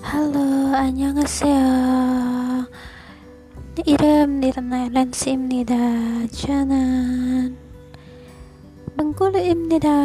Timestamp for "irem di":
3.84-4.48